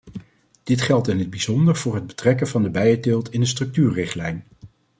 [0.63, 4.45] Dit geldt in het bijzonder voor het betrekken van de bijenteelt in de structuurrichtlijn.